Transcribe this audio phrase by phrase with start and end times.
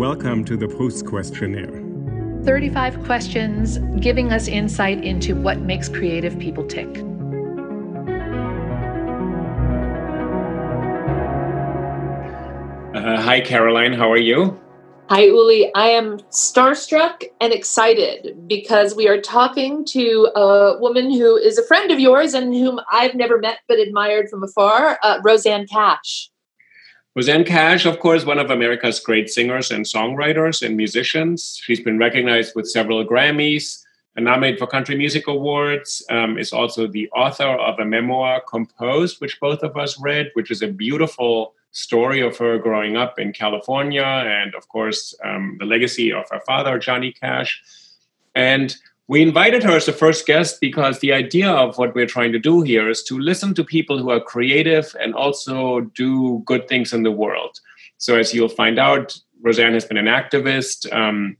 [0.00, 1.84] Welcome to the Proust Questionnaire.
[2.46, 6.88] 35 questions giving us insight into what makes creative people tick.
[12.94, 13.92] Uh, hi, Caroline.
[13.92, 14.58] How are you?
[15.10, 15.70] Hi, Uli.
[15.74, 21.66] I am starstruck and excited because we are talking to a woman who is a
[21.66, 26.29] friend of yours and whom I've never met but admired from afar, uh, Rosanne Cash.
[27.16, 31.60] Rosanne Cash, of course, one of America's great singers and songwriters and musicians.
[31.60, 33.84] She's been recognized with several Grammys,
[34.14, 36.04] and nominated for Country Music Awards.
[36.08, 40.52] Um, is also the author of a memoir, Composed, which both of us read, which
[40.52, 45.66] is a beautiful story of her growing up in California, and of course, um, the
[45.66, 47.60] legacy of her father, Johnny Cash.
[48.34, 48.76] And
[49.10, 52.38] we invited her as the first guest because the idea of what we're trying to
[52.38, 56.92] do here is to listen to people who are creative and also do good things
[56.92, 57.58] in the world.
[57.98, 61.36] So, as you'll find out, Rosanne has been an activist um,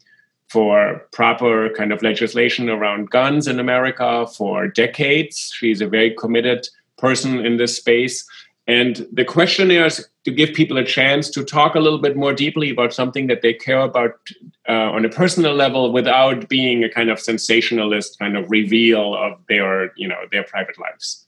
[0.48, 5.52] for proper kind of legislation around guns in America for decades.
[5.54, 6.66] She's a very committed
[6.98, 8.28] person in this space.
[8.70, 12.32] And the questionnaire is to give people a chance to talk a little bit more
[12.32, 14.12] deeply about something that they care about
[14.68, 19.32] uh, on a personal level without being a kind of sensationalist kind of reveal of
[19.48, 21.26] their, you know, their private lives.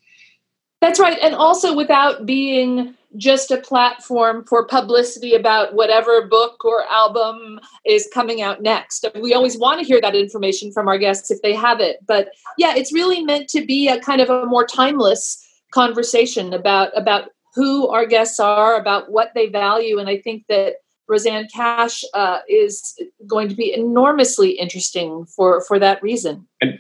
[0.80, 1.18] That's right.
[1.20, 8.08] And also without being just a platform for publicity about whatever book or album is
[8.14, 9.04] coming out next.
[9.20, 11.98] We always want to hear that information from our guests if they have it.
[12.06, 15.41] But yeah, it's really meant to be a kind of a more timeless
[15.72, 20.76] conversation about about who our guests are, about what they value, and I think that
[21.08, 26.46] Rosanne Cash uh, is going to be enormously interesting for for that reason.
[26.60, 26.78] And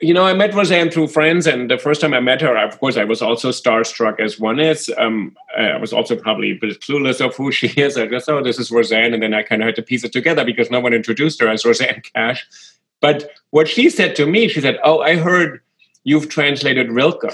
[0.00, 2.78] you know, I met Rosanne through friends, and the first time I met her, of
[2.80, 4.90] course, I was also starstruck as one is.
[4.98, 7.96] Um, I was also probably a bit clueless of who she is.
[7.96, 10.12] I just, oh, this is Rosanne, and then I kind of had to piece it
[10.12, 12.46] together because no one introduced her as Rosanne Cash.
[13.00, 15.60] But what she said to me, she said, "Oh, I heard
[16.04, 17.32] you've translated Rilke."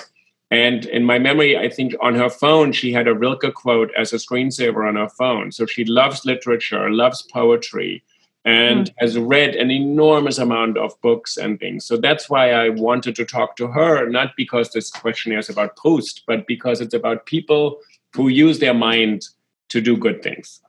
[0.51, 4.13] And in my memory, I think on her phone, she had a Rilke quote as
[4.13, 5.53] a screensaver on her phone.
[5.53, 8.03] So she loves literature, loves poetry,
[8.45, 8.95] and mm.
[8.97, 11.85] has read an enormous amount of books and things.
[11.85, 15.77] So that's why I wanted to talk to her, not because this questionnaire is about
[15.77, 17.79] Proust, but because it's about people
[18.15, 19.29] who use their mind
[19.69, 20.63] to do good things.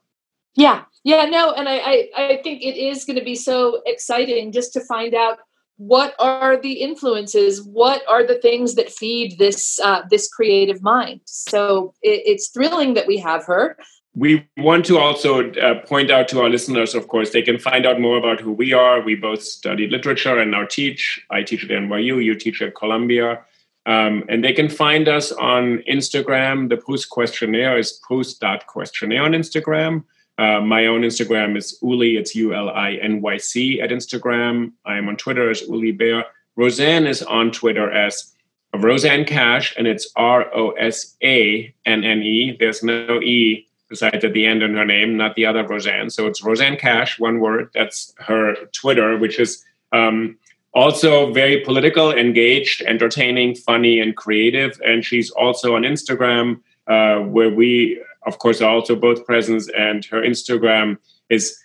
[0.55, 4.51] Yeah, yeah, no, and I, I, I think it is going to be so exciting
[4.51, 5.37] just to find out
[5.79, 7.63] what are the influences?
[7.63, 11.21] What are the things that feed this uh, this creative mind?
[11.23, 13.77] So it, it's thrilling that we have her.
[14.13, 17.85] We want to also uh, point out to our listeners of course they can find
[17.85, 19.01] out more about who we are.
[19.01, 21.25] We both study literature and now teach.
[21.31, 23.39] I teach at nyu you teach at columbia.
[23.85, 26.67] Um, and they can find us on instagram.
[26.67, 30.03] The proust questionnaire is proust.questionnaire on instagram
[30.39, 34.71] uh, my own Instagram is Uli, it's U L I N Y C at Instagram.
[34.85, 36.23] I'm on Twitter as Uli Baer.
[36.55, 38.33] Rosanne is on Twitter as
[38.73, 42.55] Rosanne Cash, and it's R O S A N N E.
[42.59, 46.09] There's no E besides at the end in her name, not the other Roseanne.
[46.09, 47.69] So it's Rosanne Cash, one word.
[47.73, 50.37] That's her Twitter, which is um,
[50.73, 54.79] also very political, engaged, entertaining, funny, and creative.
[54.85, 59.69] And she's also on Instagram, uh, where we, of course, are also both present.
[59.77, 60.97] And her Instagram
[61.29, 61.57] is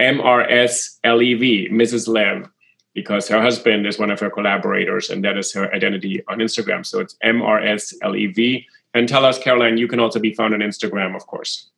[0.00, 2.08] MRSLEV, Mrs.
[2.08, 2.48] Lev,
[2.94, 6.84] because her husband is one of her collaborators, and that is her identity on Instagram.
[6.84, 8.64] So it's MRSLEV.
[8.94, 11.70] And tell us, Caroline, you can also be found on Instagram, of course.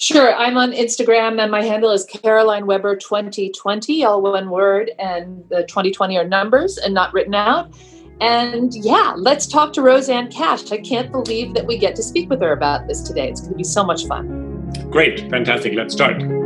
[0.00, 0.34] Sure.
[0.34, 5.62] I'm on Instagram and my handle is Caroline Weber 2020, all one word, and the
[5.62, 7.72] 2020 are numbers and not written out.
[8.20, 10.70] And yeah, let's talk to Rosanne Cash.
[10.70, 13.28] I can't believe that we get to speak with her about this today.
[13.28, 14.70] It's going to be so much fun.
[14.90, 15.28] Great.
[15.30, 15.74] Fantastic.
[15.74, 16.43] Let's start.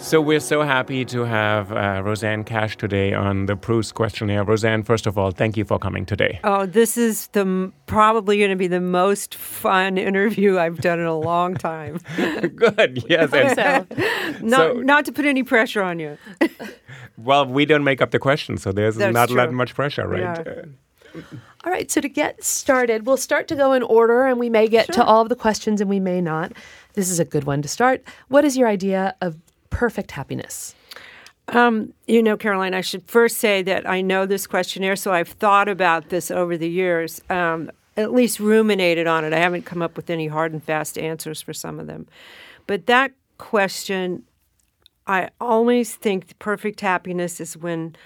[0.00, 4.44] So we're so happy to have uh, Rosanne Cash today on the Proust questionnaire.
[4.44, 6.40] Rosanne, first of all, thank you for coming today.
[6.44, 11.04] Oh, this is the probably going to be the most fun interview I've done in
[11.04, 11.98] a long time.
[12.16, 13.30] Good, yes.
[13.30, 13.86] so,
[14.40, 16.16] not, so, not to put any pressure on you.
[17.18, 20.46] well, we don't make up the questions, so there's That's not that much pressure, right?
[20.46, 21.22] Yeah.
[21.64, 24.68] All right, so to get started, we'll start to go in order and we may
[24.68, 24.94] get sure.
[24.96, 26.52] to all of the questions and we may not.
[26.94, 28.02] This is a good one to start.
[28.28, 29.36] What is your idea of
[29.70, 30.74] perfect happiness?
[31.48, 35.28] Um, you know, Caroline, I should first say that I know this questionnaire, so I've
[35.28, 39.32] thought about this over the years, um, at least ruminated on it.
[39.32, 42.06] I haven't come up with any hard and fast answers for some of them.
[42.66, 44.24] But that question,
[45.06, 47.96] I always think perfect happiness is when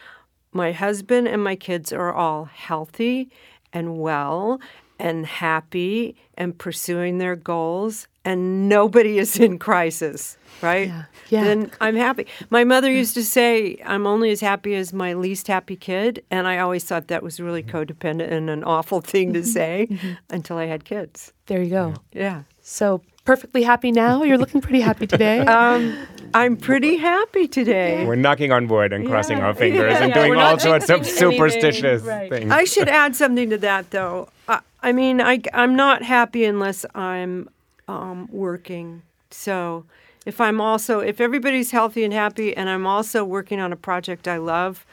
[0.53, 3.29] my husband and my kids are all healthy
[3.73, 4.61] and well
[5.03, 10.89] and happy and pursuing their goals and nobody is in crisis, right?
[10.89, 11.05] Yeah.
[11.29, 11.45] yeah.
[11.45, 12.27] Then I'm happy.
[12.51, 16.25] My mother used to say, I'm only as happy as my least happy kid.
[16.31, 20.13] And I always thought that was really codependent and an awful thing to say mm-hmm.
[20.31, 21.33] until I had kids.
[21.47, 21.95] There you go.
[22.13, 22.45] Yeah.
[22.63, 24.23] So perfectly happy now?
[24.23, 25.41] You're looking pretty happy today.
[25.41, 25.97] um,
[26.33, 28.07] I'm pretty happy today.
[28.07, 29.47] We're knocking on wood and crossing yeah.
[29.47, 30.05] our fingers yeah.
[30.05, 32.31] and doing all sorts of superstitious right.
[32.31, 32.53] things.
[32.53, 34.29] I should add something to that, though.
[34.49, 37.49] I, I mean, I, I'm not happy unless I'm
[37.89, 39.03] um, working.
[39.31, 39.85] So
[40.27, 44.27] if I'm also, if everybody's healthy and happy and I'm also working on a project
[44.27, 44.85] I love,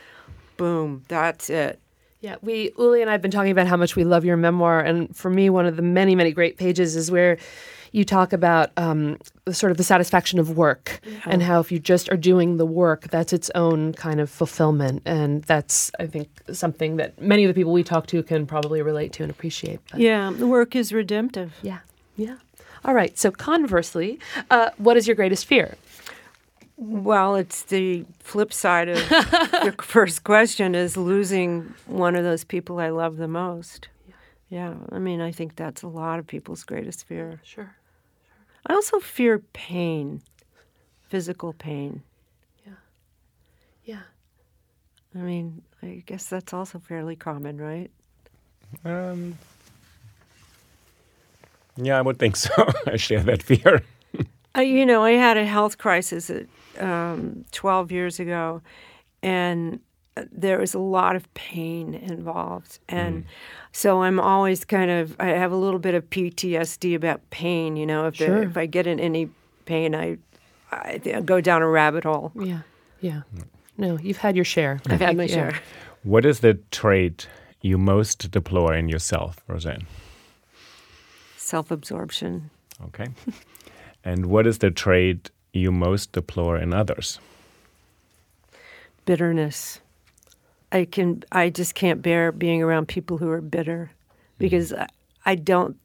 [0.58, 1.80] boom, that's it.
[2.22, 4.82] Yeah, we Uli and I have been talking about how much we love your memoir,
[4.82, 7.38] and for me, one of the many, many great pages is where
[7.92, 9.18] you talk about um,
[9.52, 11.20] sort of the satisfaction of work yeah.
[11.26, 15.02] and how if you just are doing the work, that's its own kind of fulfillment,
[15.06, 18.82] and that's I think something that many of the people we talk to can probably
[18.82, 19.80] relate to and appreciate.
[19.92, 20.00] But.
[20.00, 21.54] Yeah, the work is redemptive.
[21.62, 21.80] Yeah,
[22.16, 22.38] yeah.
[22.86, 23.18] All right.
[23.18, 24.20] So conversely,
[24.50, 25.76] uh, what is your greatest fear?
[26.78, 29.12] Well, it's the flip side of
[29.64, 33.90] your first question is losing one of those people I love the most.
[34.50, 34.76] Yeah.
[34.92, 37.40] I mean, I think that's a lot of people's greatest fear.
[37.44, 37.66] Sure.
[37.66, 37.76] sure.
[38.66, 40.22] I also fear pain,
[41.08, 42.04] physical pain.
[42.66, 42.74] Yeah.
[43.86, 44.02] Yeah.
[45.16, 47.90] I mean, I guess that's also fairly common, right?
[48.86, 49.38] Um,
[51.76, 52.52] yeah, I would think so.
[52.88, 53.84] I share that fear.
[54.56, 56.46] uh, you know, I had a health crisis at,
[56.80, 58.62] um, 12 years ago,
[59.24, 59.78] and uh,
[60.32, 62.80] there was a lot of pain involved.
[62.88, 63.28] And mm.
[63.72, 67.76] so I'm always kind of, I have a little bit of PTSD about pain.
[67.76, 68.28] You know, if, sure.
[68.28, 69.30] there, if I get in any
[69.66, 70.18] pain, I,
[70.72, 72.32] I go down a rabbit hole.
[72.36, 72.62] Yeah,
[73.02, 73.22] yeah.
[73.78, 74.82] No, you've had your share.
[74.88, 75.34] I've had my yeah.
[75.34, 75.62] share.
[76.04, 77.28] What is the trait
[77.62, 79.86] you most deplore in yourself, Rosanne?
[81.50, 82.52] self absorption.
[82.86, 83.08] Okay.
[84.04, 87.20] and what is the trait you most deplore in others?
[89.06, 89.80] Bitterness.
[90.72, 93.92] I can I just can't bear being around people who are bitter
[94.38, 94.88] because I,
[95.26, 95.78] I don't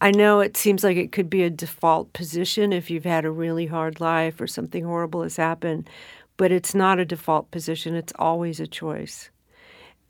[0.00, 3.30] I know it seems like it could be a default position if you've had a
[3.30, 5.90] really hard life or something horrible has happened,
[6.36, 7.94] but it's not a default position.
[7.94, 9.30] It's always a choice.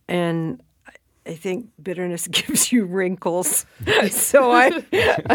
[0.06, 0.62] And
[1.28, 3.66] I think bitterness gives you wrinkles,
[4.10, 4.82] so I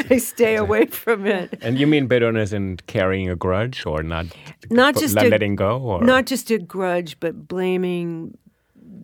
[0.10, 1.60] I stay away from it.
[1.62, 4.26] And you mean bitterness in carrying a grudge, or not?
[4.70, 8.38] Not just a, letting go, or not just a grudge, but blaming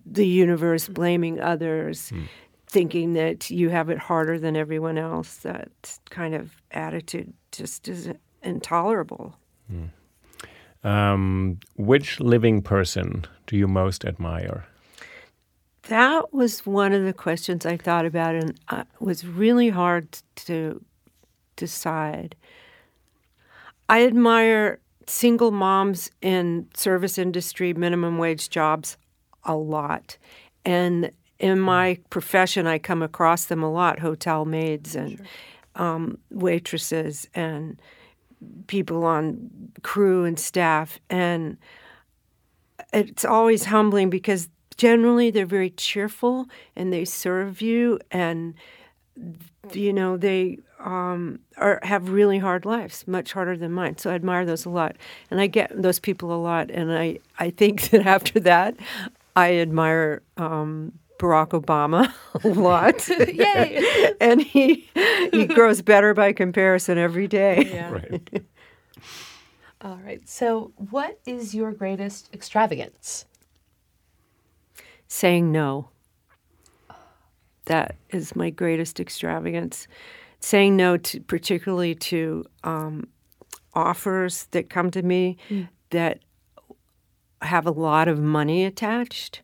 [0.04, 2.24] the universe, blaming others, hmm.
[2.66, 5.36] thinking that you have it harder than everyone else.
[5.36, 5.70] That
[6.10, 8.10] kind of attitude just is
[8.42, 9.36] intolerable.
[9.68, 9.86] Hmm.
[10.82, 14.66] Um, which living person do you most admire?
[15.90, 20.06] That was one of the questions I thought about, and it uh, was really hard
[20.46, 20.80] to
[21.56, 22.36] decide.
[23.88, 24.78] I admire
[25.08, 28.96] single moms in service industry minimum wage jobs
[29.42, 30.16] a lot.
[30.64, 35.26] And in my profession, I come across them a lot hotel maids and sure.
[35.74, 37.82] um, waitresses and
[38.68, 41.56] people on crew and staff, and
[42.92, 46.46] it's always humbling because generally they're very cheerful
[46.76, 48.54] and they serve you and
[49.72, 53.98] you know they um, are have really hard lives, much harder than mine.
[53.98, 54.96] So I admire those a lot,
[55.30, 56.70] and I get those people a lot.
[56.70, 58.76] And I I think that after that,
[59.36, 62.12] I admire um, Barack Obama
[62.44, 63.08] a lot.
[63.28, 64.14] Yay!
[64.20, 64.88] and he
[65.32, 67.68] he grows better by comparison every day.
[67.72, 67.90] Yeah.
[67.90, 68.42] Right.
[69.82, 70.26] All right.
[70.28, 73.24] So, what is your greatest extravagance?
[75.12, 75.88] Saying no.
[77.66, 79.88] That is my greatest extravagance.
[80.38, 83.08] Saying no to particularly to um,
[83.74, 85.36] offers that come to me
[85.90, 86.20] that
[87.42, 89.42] have a lot of money attached,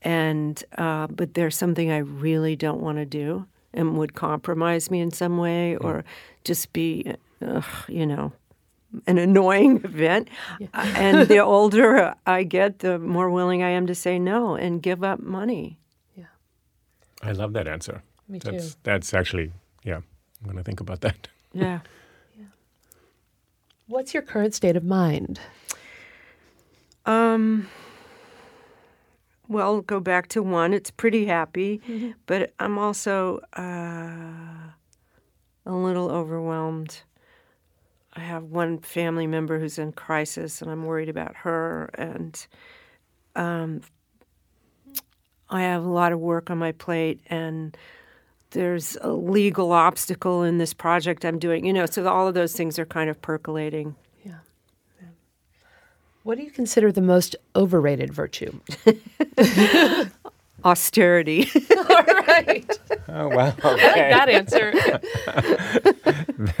[0.00, 5.00] and uh, but there's something I really don't want to do and would compromise me
[5.00, 6.04] in some way or
[6.44, 7.14] just be,
[7.46, 8.32] ugh, you know,
[9.06, 10.28] an annoying event.
[10.60, 14.82] Uh, and the older I get, the more willing I am to say no and
[14.82, 15.78] give up money.
[16.16, 16.26] Yeah.
[17.22, 18.02] I love that answer.
[18.28, 18.78] Me that's, too.
[18.82, 19.52] That's actually,
[19.84, 21.28] yeah, I'm going to think about that.
[21.54, 21.80] Yeah.
[22.38, 22.46] Yeah.
[23.86, 25.38] What's your current state of mind?
[27.04, 27.68] Um.
[29.48, 30.72] Well, go back to one.
[30.72, 34.70] It's pretty happy, but I'm also uh,
[35.66, 37.02] a little overwhelmed.
[38.14, 41.90] I have one family member who's in crisis, and I'm worried about her.
[41.94, 42.46] And
[43.34, 43.80] um,
[45.48, 47.76] I have a lot of work on my plate, and
[48.50, 51.64] there's a legal obstacle in this project I'm doing.
[51.64, 53.94] You know, so all of those things are kind of percolating.
[54.24, 54.34] Yeah.
[56.22, 58.60] What do you consider the most overrated virtue?
[60.64, 61.48] Austerity.
[61.76, 62.78] All right.
[63.14, 63.54] Oh, wow.
[63.62, 64.72] I like that answer.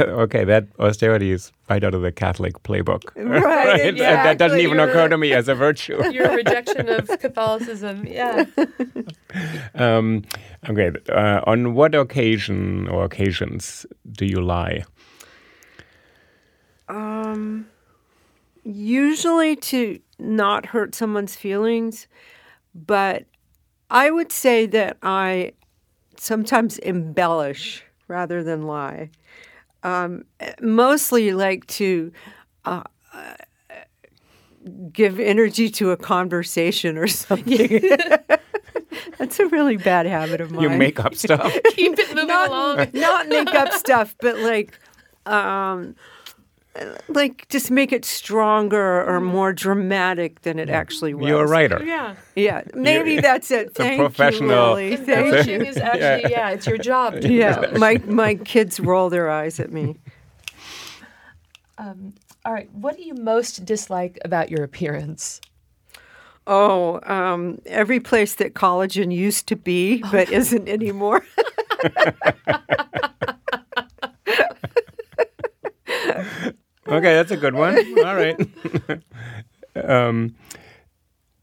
[0.00, 3.04] okay, that austerity is right out of the Catholic playbook.
[3.16, 4.62] Right, And that doesn't exactly.
[4.62, 6.04] even occur to me as a virtue.
[6.10, 8.06] Your rejection of Catholicism.
[8.06, 8.44] Yeah.
[9.74, 10.24] Um,
[10.68, 14.84] okay, uh, on what occasion or occasions do you lie?
[16.88, 17.66] Um,
[18.62, 22.06] usually to not hurt someone's feelings,
[22.74, 23.24] but
[23.90, 25.52] I would say that I
[26.22, 29.10] sometimes embellish rather than lie.
[29.82, 30.24] Um,
[30.60, 32.12] mostly like to
[32.64, 33.34] uh, uh,
[34.92, 37.80] give energy to a conversation or something.
[39.18, 40.62] That's a really bad habit of mine.
[40.62, 41.52] You make up stuff.
[41.70, 42.76] Keep it moving along.
[42.76, 44.78] not, not make up stuff, but like,
[45.26, 45.96] um,
[47.08, 51.28] like just make it stronger or more dramatic than it actually was.
[51.28, 51.82] You're a writer.
[51.84, 52.14] Yeah.
[52.34, 53.68] Yeah, maybe that's it.
[53.68, 54.48] It's a Thank professional-
[54.80, 54.96] you, Lily.
[54.96, 57.20] Thank Embellishing is actually, yeah, it's your job.
[57.20, 57.78] to Yeah, embellish.
[57.78, 59.96] my my kids roll their eyes at me.
[61.78, 62.14] Um,
[62.44, 62.70] all right.
[62.72, 65.40] What do you most dislike about your appearance?
[66.46, 71.24] Oh, um, every place that collagen used to be, but isn't anymore.
[77.02, 77.74] Okay, that's a good one.
[78.06, 78.38] All right.
[79.82, 80.34] um,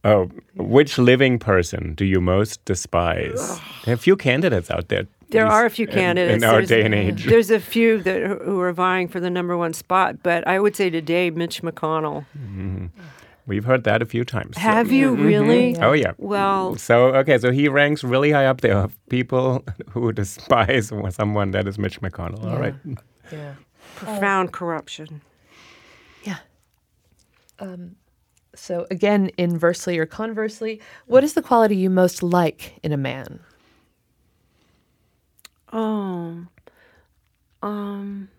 [0.06, 3.60] oh, which living person do you most despise?
[3.84, 5.06] There are a few candidates out there.
[5.32, 7.26] There these- are a few candidates in, our There's- day and age.
[7.30, 10.76] There's a few that who are vying for the number one spot, but I would
[10.78, 12.26] say today Mitch McConnell.
[13.46, 14.56] We've heard that a few times.
[14.56, 15.76] so- Have you really?
[15.78, 16.14] Oh yeah.
[16.18, 21.52] Well, So okay, so he ranks really high up there of people who despise someone
[21.52, 22.46] that is Mitch McConnell.
[22.46, 22.76] All right.
[23.32, 23.56] Yeah.
[23.96, 25.22] profound corruption.
[27.60, 27.68] Yeah.
[27.68, 27.96] Um,
[28.56, 33.40] so again, inversely or conversely, what is the quality you most like in a man?
[35.72, 36.48] Oh,
[37.62, 38.30] um,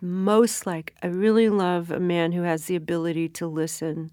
[0.00, 4.10] most like I really love a man who has the ability to listen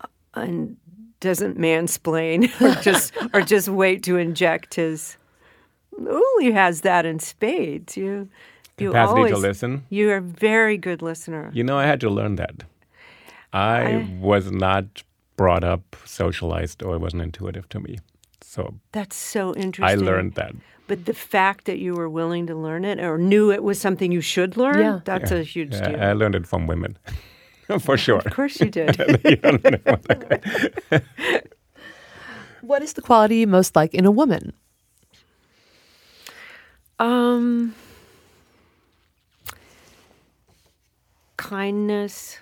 [0.00, 0.76] uh, and
[1.20, 5.16] doesn't mansplain or just or just wait to inject his.
[5.98, 7.96] Uli has that in spades.
[7.96, 8.28] You,
[8.78, 9.84] you Capacity always, to listen.
[9.90, 11.50] You're a very good listener.
[11.52, 12.64] You know, I had to learn that.
[13.52, 15.02] I was not
[15.36, 17.98] brought up socialized or it wasn't intuitive to me.
[18.40, 19.84] So That's so interesting.
[19.84, 20.54] I learned that.
[20.88, 24.12] But the fact that you were willing to learn it or knew it was something
[24.12, 25.00] you should learn, Yeah.
[25.04, 26.00] that's a huge Yeah, deal.
[26.02, 26.98] I learned it from women.
[27.80, 28.18] For sure.
[28.18, 28.96] of course you did.
[29.24, 31.00] You don't learn it from-
[32.60, 34.52] What is the quality you most like in a woman?
[36.98, 37.74] Um,
[41.36, 42.38] kindness,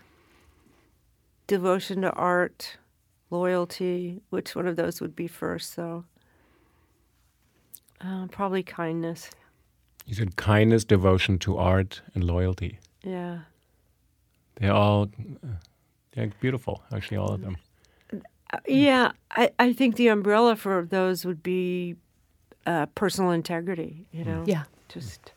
[1.51, 2.79] devotion to art,
[3.29, 4.21] loyalty.
[4.31, 6.05] Which one of those would be first, though?
[8.01, 9.31] Uh, probably kindness.
[10.07, 12.79] you said kindness, devotion to art, and loyalty.
[13.03, 13.41] Yeah.
[14.57, 15.11] They're all
[16.13, 17.57] they're beautiful, actually, all of them.
[18.53, 21.97] Uh, yeah, I, I think the umbrella for those would be
[22.67, 24.45] uh, personal integrity, you know?
[24.47, 24.65] Yeah.
[24.89, 25.33] Just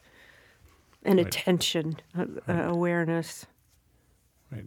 [1.04, 1.28] an Right.
[1.28, 3.46] attention, uh, uh, awareness.
[4.52, 4.66] Right.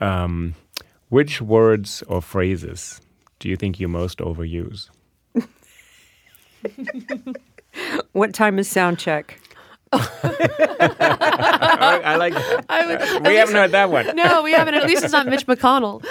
[0.00, 0.54] Um,
[1.08, 3.00] which words or phrases
[3.38, 4.90] do you think you most overuse?
[8.12, 9.38] What time is sound check?
[9.90, 10.00] I,
[12.04, 12.64] I like that.
[12.68, 14.14] I would, at We haven't heard that one.
[14.14, 14.74] No, we haven't.
[14.74, 16.04] At least it's not Mitch McConnell.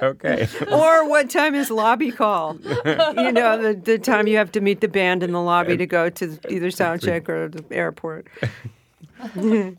[0.02, 0.48] Okay.
[0.72, 2.56] or what time is lobby call?
[2.56, 5.86] you know, the, the time you have to meet the band in the lobby to
[5.86, 8.26] go to either sound check or the airport.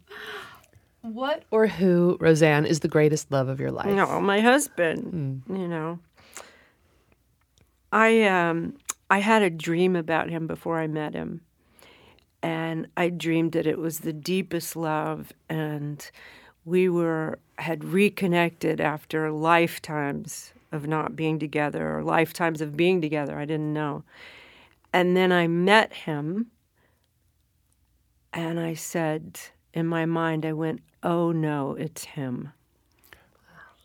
[1.02, 3.88] What or who, Rosanne, is the greatest love of your life?
[3.88, 5.44] No, my husband.
[5.50, 6.00] You know,
[7.92, 8.78] I um
[9.10, 11.42] I had a dream about him before I met him,
[12.44, 16.10] and I dreamed that it was the deepest love, and
[16.66, 23.40] we were had reconnected after lifetimes of not being together or lifetimes of being together.
[23.40, 24.04] I didn't know,
[24.94, 26.52] and then I met him,
[28.32, 29.40] and I said
[29.74, 32.52] in my mind, I went, "Oh no, it's him."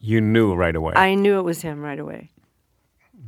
[0.00, 0.93] You knew right away.
[0.95, 2.31] I knew it was him right away.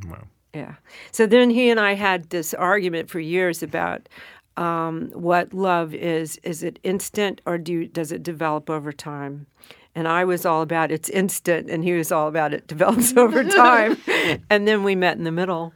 [0.07, 0.25] Wow.
[0.55, 0.75] Yeah.
[1.13, 4.09] So then he and I had this argument for years about
[4.57, 6.37] um, what love is.
[6.43, 9.47] Is it instant or do you, does it develop over time?
[9.95, 13.43] And I was all about it's instant, and he was all about it develops over
[13.43, 13.97] time.
[14.51, 15.73] and then we met in the middle.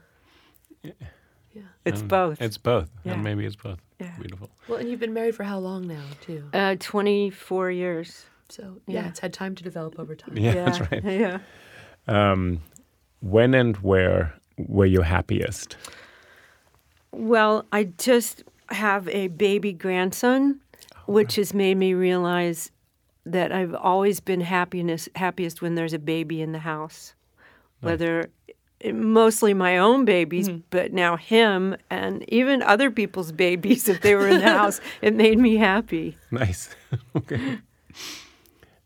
[1.85, 2.41] It's Um, both.
[2.43, 2.91] It's both.
[3.05, 3.13] Yeah.
[3.15, 3.79] And maybe it's both.
[4.01, 4.15] Yeah.
[4.19, 4.49] Beautiful.
[4.69, 6.45] Well, and you've been married for how long now, too?
[6.53, 8.27] Uh, 24 years.
[8.49, 9.09] So yeah, Yeah.
[9.09, 10.37] it's had time to develop over time.
[10.37, 11.05] Yeah, that's right.
[11.05, 11.39] Yeah.
[12.09, 12.61] Um,
[13.21, 15.77] when and where were you happiest?
[17.13, 20.61] Well, I just have a baby grandson,
[21.07, 22.71] which has made me realize
[23.25, 27.15] that I've always been happiness happiest when there's a baby in the house,
[27.81, 28.31] whether
[28.91, 34.29] mostly my own babies, but now him and even other people's babies if they were
[34.29, 34.81] in the house.
[35.03, 36.17] It made me happy.
[36.31, 36.75] Nice.
[37.17, 37.59] okay.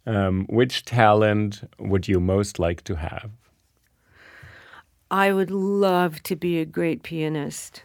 [0.07, 3.31] Um, which talent would you most like to have?
[5.11, 7.83] I would love to be a great pianist.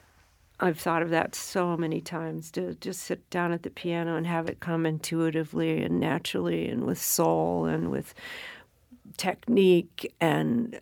[0.59, 4.27] I've thought of that so many times to just sit down at the piano and
[4.27, 8.13] have it come intuitively and naturally and with soul and with
[9.17, 10.79] technique and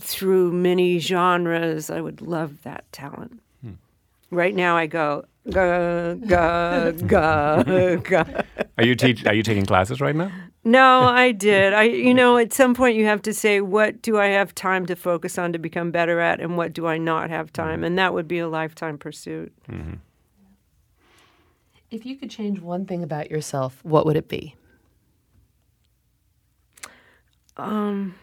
[0.00, 1.90] through many genres.
[1.90, 3.40] I would love that talent.
[4.30, 8.24] Right now I go ga ga ga ga.
[8.78, 9.24] Are you teach?
[9.26, 10.32] Are you taking classes right now?
[10.64, 11.72] No, I did.
[11.72, 14.86] I you know, at some point you have to say what do I have time
[14.86, 17.84] to focus on to become better at and what do I not have time?
[17.84, 19.52] And that would be a lifetime pursuit.
[21.90, 24.56] If you could change one thing about yourself, what would it be?
[27.56, 28.16] Um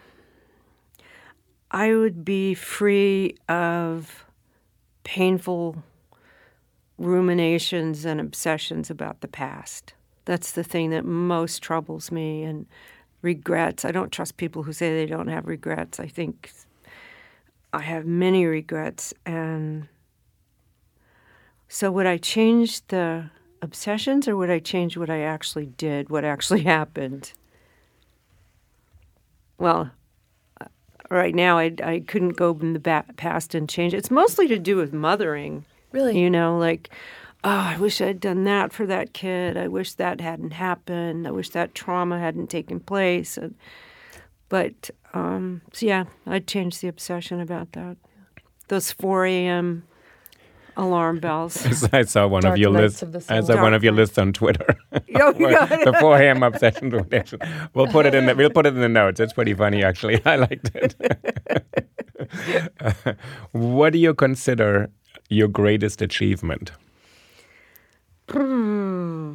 [1.72, 4.26] I would be free of
[5.04, 5.82] painful
[6.98, 9.94] ruminations and obsessions about the past.
[10.26, 12.66] That's the thing that most troubles me and
[13.22, 13.86] regrets.
[13.86, 15.98] I don't trust people who say they don't have regrets.
[15.98, 16.52] I think
[17.72, 19.88] I have many regrets and
[21.68, 23.30] so would I change the
[23.62, 27.32] obsessions or would I change what I actually did, what actually happened?
[29.56, 29.90] Well,
[31.16, 33.94] right now I, I couldn't go in the ba- past and change.
[33.94, 35.64] It's mostly to do with mothering.
[35.92, 36.18] Really?
[36.18, 36.90] You know, like,
[37.44, 39.56] oh, I wish I'd done that for that kid.
[39.56, 41.26] I wish that hadn't happened.
[41.26, 43.36] I wish that trauma hadn't taken place.
[43.36, 43.54] And,
[44.48, 47.96] but, um, so yeah, I'd change the obsession about that.
[48.68, 49.84] Those 4 a.m.
[50.76, 51.64] alarm bells.
[51.92, 53.02] I saw one Dark of your lists.
[53.02, 53.42] of I soul.
[53.42, 54.76] saw one of your lists on Twitter.
[55.08, 55.30] Yeah.
[55.84, 56.42] the 4 a.m.
[56.42, 57.38] obsession donation.
[57.74, 58.26] We'll put it in.
[58.26, 59.20] The, we'll put it in the notes.
[59.20, 60.24] It's pretty funny, actually.
[60.24, 60.94] I liked it.
[63.52, 64.90] what do you consider
[65.28, 66.72] your greatest achievement?
[68.30, 69.34] Hmm.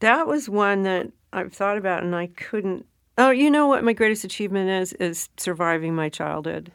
[0.00, 2.86] That was one that I've thought about and I couldn't.
[3.16, 4.92] Oh, you know what my greatest achievement is?
[4.94, 6.70] Is surviving my childhood.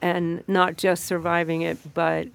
[0.00, 2.28] And not just surviving it, but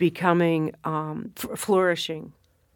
[0.00, 2.32] becoming um, f- flourishing,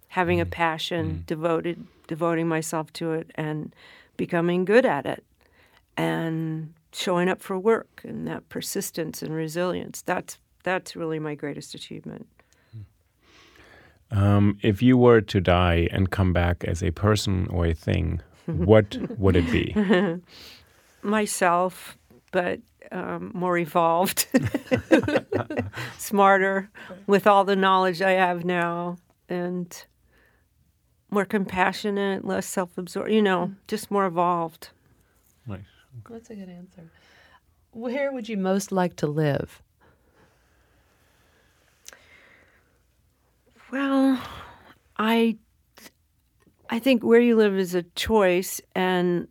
[0.09, 3.75] having a passion, devoted, devoting myself to it, and
[4.19, 5.25] becoming good at it,
[5.97, 10.03] and showing up for work, and that persistence and resilience.
[10.03, 12.27] That's that's really my greatest achievement.
[14.11, 18.21] Um, if you were to die and come back as a person or a thing,
[18.47, 19.75] what would it be?
[21.03, 21.97] myself,
[22.33, 22.61] but
[22.93, 24.27] um, more evolved,
[25.99, 26.71] smarter,
[27.07, 28.97] with all the knowledge I have now,
[29.29, 29.87] and
[31.11, 33.11] more compassionate, less self-absorbed.
[33.11, 33.57] You know, mm.
[33.69, 34.71] just more evolved.
[35.47, 35.63] Right.
[36.11, 36.91] That's a good answer.
[37.73, 39.63] Where would you most like to live?
[43.73, 44.23] Well,
[44.97, 45.39] I
[46.71, 49.29] I think where you live is a choice and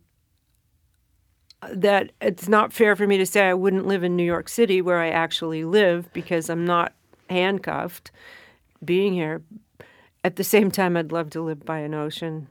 [1.72, 4.80] that it's not fair for me to say I wouldn't live in New York City
[4.82, 6.92] where I actually live because I'm not
[7.30, 8.10] handcuffed
[8.84, 9.42] being here.
[10.22, 12.48] At the same time I'd love to live by an ocean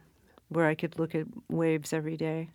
[0.50, 2.50] where I could look at waves every day.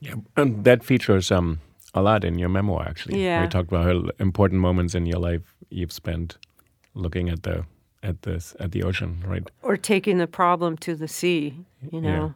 [0.00, 1.60] Yeah, and that features um
[1.94, 3.22] a lot in your memoir actually.
[3.22, 3.42] Yeah.
[3.42, 6.36] We talked about how important moments in your life you've spent
[6.94, 7.64] looking at the
[8.02, 9.48] at this at the ocean, right?
[9.62, 12.30] Or taking the problem to the sea, you Yeah.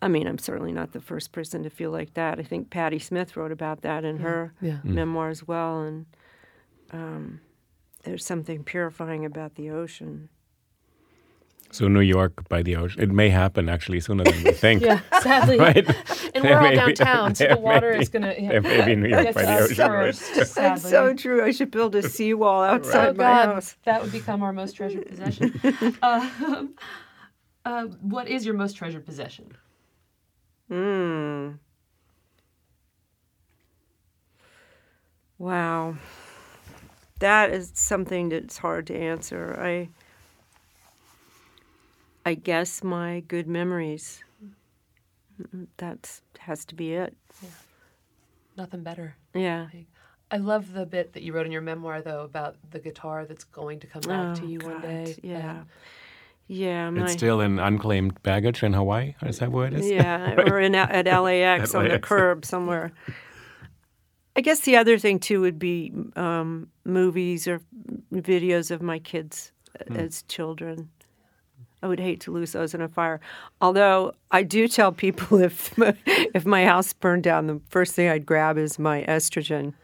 [0.00, 0.06] Know.
[0.06, 2.38] I mean, I'm certainly not the first person to feel like that.
[2.38, 4.78] I think Patti Smith wrote about that in her Yeah.
[4.84, 4.94] Mm.
[4.94, 5.82] memoir as well.
[5.82, 6.06] And
[6.92, 7.40] um,
[8.04, 10.28] there's something purifying about the ocean.
[11.70, 13.02] So New York by the ocean.
[13.02, 14.82] It may happen actually sooner than we think.
[14.86, 15.58] Yeah, sadly.
[15.66, 15.86] Right?
[16.34, 18.40] And we're all Maybe- downtown, so the water maybe- is going to.
[18.40, 20.14] yeah, maybe New York by the ocean, right?
[20.54, 21.42] That's so true.
[21.44, 23.76] I should build a seawall outside Oh my God, house.
[23.84, 25.58] that would become our most treasured possession.
[26.02, 26.74] um,
[27.64, 29.50] uh, what is your most treasured possession?
[30.68, 31.50] Hmm.
[35.38, 35.96] Wow.
[37.20, 39.56] That is something that's hard to answer.
[39.58, 39.88] I
[42.26, 44.22] I guess my good memories.
[45.78, 47.16] That has to be it.
[47.42, 47.48] Yeah.
[48.56, 49.14] Nothing better.
[49.34, 49.68] Yeah.
[50.30, 53.44] I love the bit that you wrote in your memoir, though, about the guitar that's
[53.44, 55.16] going to come back to Oh, you one day.
[55.22, 55.60] Yeah.
[55.60, 55.66] Um,
[56.48, 59.14] Yeah, my It's still in unclaimed baggage in Hawaii.
[59.22, 59.88] Is that where it is?
[59.88, 62.92] Yeah, or in at LAX on the curb somewhere.
[64.34, 67.60] I guess the other thing too would be um, movies or
[68.12, 69.52] videos of my kids
[69.94, 70.88] as children.
[71.82, 73.20] I would hate to lose those in a fire.
[73.60, 78.26] Although I do tell people if if my house burned down, the first thing I'd
[78.26, 79.74] grab is my estrogen.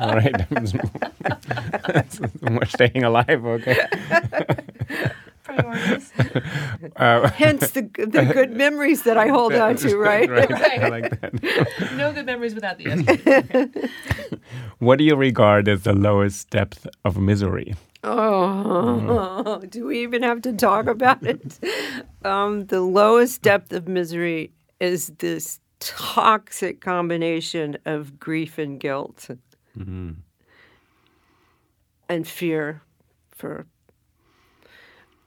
[0.00, 0.50] All right.
[2.42, 3.44] We're staying alive.
[3.44, 3.76] Okay.
[5.56, 6.12] priorities.
[6.96, 10.28] Uh, Hence the the good memories that I hold on to, right?
[10.28, 10.50] right.
[10.50, 11.92] I like that.
[11.96, 14.40] no good memories without the estrogen.
[14.78, 17.74] What do you regard as the lowest depth of misery?
[18.04, 21.58] Oh, do we even have to talk about it?
[22.24, 29.28] Um, the lowest depth of misery is this toxic combination of grief and guilt
[29.76, 30.12] mm-hmm.
[32.08, 32.82] and fear
[33.30, 33.66] for.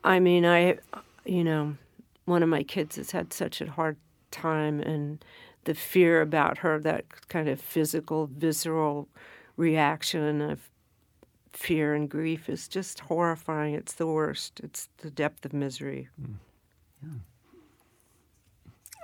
[0.03, 0.77] I mean, I,
[1.25, 1.75] you know,
[2.25, 3.97] one of my kids has had such a hard
[4.31, 5.23] time, and
[5.65, 9.07] the fear about her, that kind of physical, visceral
[9.57, 10.69] reaction of
[11.53, 13.75] fear and grief is just horrifying.
[13.75, 14.59] It's the worst.
[14.63, 16.09] It's the depth of misery.
[16.21, 17.19] Mm.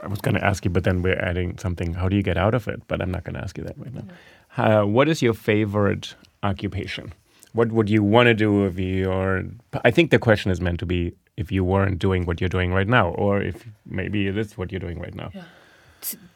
[0.04, 1.94] I was going to ask you, but then we're adding something.
[1.94, 2.82] How do you get out of it?
[2.88, 4.04] But I'm not going to ask you that right now.
[4.58, 7.14] Uh, what is your favorite occupation?
[7.54, 9.44] What would you want to do if you're?
[9.84, 12.74] I think the question is meant to be if you weren't doing what you're doing
[12.74, 15.32] right now, or if maybe it is what you're doing right now.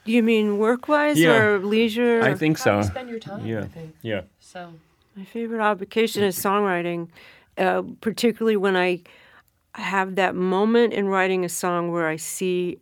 [0.06, 1.42] You mean work wise Yeah.
[1.42, 2.22] or leisure?
[2.22, 2.78] I think How so.
[2.78, 3.62] you spend your time, yeah.
[3.62, 3.96] I think.
[4.02, 4.22] Yeah.
[4.40, 4.74] So
[5.16, 7.08] My favorite occupation is songwriting,
[7.58, 9.02] uh, particularly when I
[9.76, 12.80] have that moment in writing a song where I see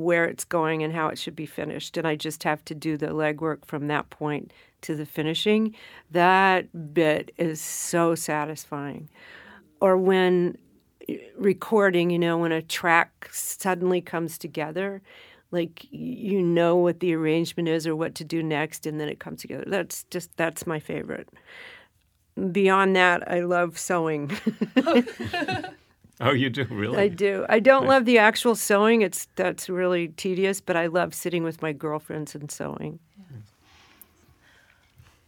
[0.00, 2.96] where it's going and how it should be finished, and I just have to do
[2.96, 5.74] the legwork from that point to the finishing.
[6.10, 9.08] That bit is so satisfying.
[9.80, 10.58] Or when
[11.08, 15.02] eh, recording, you know, when a track suddenly comes together,
[15.50, 19.18] like you know what the arrangement is or what to do next, and then it
[19.18, 19.64] comes together.
[19.66, 21.28] That's just that's my favorite.
[22.52, 24.30] Beyond that, I love sewing.
[26.26, 26.98] Oh, you do really?
[26.98, 27.46] I do.
[27.48, 29.00] I don't love the actual sewing.
[29.00, 32.98] It's that's really tedious, but I love sitting with my girlfriends and sewing.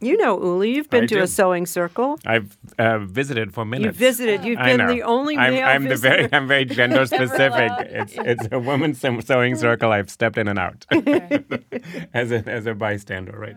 [0.01, 1.23] You know, Uli, you've been I to do.
[1.23, 2.19] a sewing circle.
[2.27, 3.99] I've uh, visited for minutes.
[3.99, 4.45] You visited.
[4.45, 4.93] You've I been know.
[4.93, 6.29] the only I'm, male I'm the very.
[6.33, 7.71] I'm very gender specific.
[7.79, 9.93] it's it's a women's sewing circle.
[9.93, 10.85] I've stepped in and out
[12.13, 13.57] as a as a bystander, right?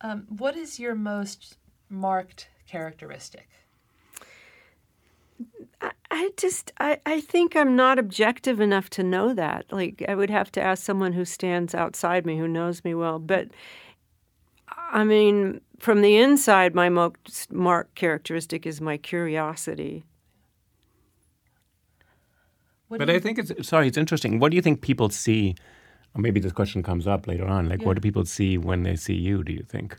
[0.00, 3.48] um, what is your most marked characteristic?
[6.16, 9.66] I just, I, I think I'm not objective enough to know that.
[9.72, 13.18] Like, I would have to ask someone who stands outside me, who knows me well.
[13.18, 13.48] But,
[14.92, 20.04] I mean, from the inside, my most marked characteristic is my curiosity.
[22.86, 24.38] What But do I think it's sorry, it's interesting.
[24.38, 25.56] What do you think people see?
[26.14, 27.68] Or maybe this question comes up later on.
[27.68, 29.42] Like, what do people see when they see you?
[29.42, 29.98] Do you think?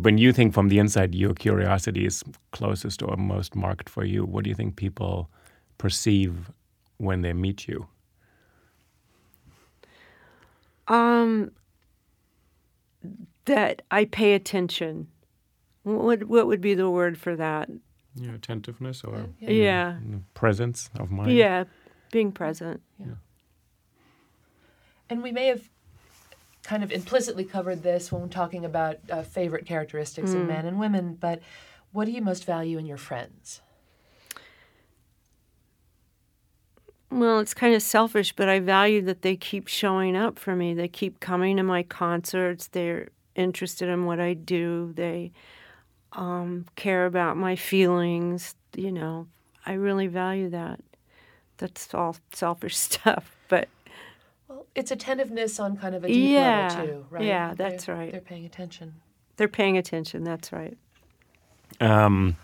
[0.00, 4.24] When you think from the inside, your curiosity is closest or most marked for you.
[4.24, 5.30] What do you think people
[5.78, 6.50] perceive
[6.98, 7.86] when they meet you?
[10.88, 11.52] Um,
[13.44, 15.08] that I pay attention.
[15.82, 17.68] What what would be the word for that?
[18.14, 19.98] Your attentiveness or Yeah,
[20.34, 21.30] presence of mind.
[21.30, 21.64] yeah,
[22.10, 22.80] being present.
[22.98, 23.14] Yeah,
[25.08, 25.68] And we may have
[26.68, 31.16] kind of implicitly covered this when talking about uh, favorite characteristics in men and women,
[31.18, 31.40] but
[31.92, 33.62] what do you most value in your friends?
[37.10, 40.74] Well, it's kind of selfish, but I value that they keep showing up for me.
[40.74, 42.66] They keep coming to my concerts.
[42.66, 44.92] They're interested in what I do.
[44.94, 45.32] They
[46.12, 48.54] um, care about my feelings.
[48.76, 49.26] You know,
[49.64, 50.80] I really value that.
[51.56, 53.68] That's all selfish stuff, but
[54.74, 57.24] it's attentiveness on kind of a deep Yeah, level too, right?
[57.24, 58.12] yeah, that's They're- right.
[58.12, 58.94] They're paying attention.
[59.36, 60.24] they're paying attention.
[60.24, 60.76] That's right.
[61.80, 62.36] Um,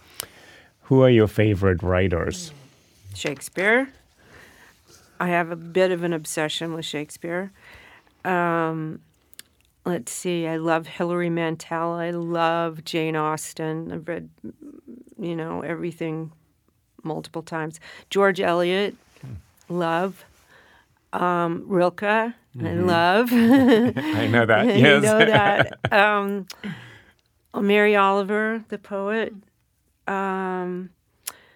[0.82, 2.52] who are your favorite writers?
[3.14, 3.88] Shakespeare.
[5.20, 7.52] I have a bit of an obsession with Shakespeare.
[8.24, 9.00] Um,
[9.84, 10.46] let's see.
[10.46, 11.92] I love Hilary Mantel.
[11.92, 13.92] I love Jane Austen.
[13.92, 14.28] I've read,
[15.18, 16.32] you know, everything
[17.02, 17.80] multiple times.
[18.10, 18.96] George Eliot,
[19.68, 20.24] love.
[21.14, 23.29] Um, Rilke, I love.
[23.33, 24.66] I know that.
[24.77, 25.03] you Yes.
[25.03, 25.79] know that.
[25.92, 26.46] Um,
[27.55, 29.33] Mary Oliver, the poet.
[30.09, 30.90] Um,